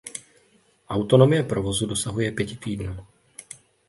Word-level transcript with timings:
Autonomie 0.89 1.43
provozu 1.43 1.85
dosahuje 1.85 2.31
pěti 2.31 2.57
týdnů. 2.57 3.05